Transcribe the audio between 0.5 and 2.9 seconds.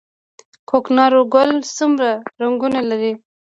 کوکنارو ګل څومره رنګونه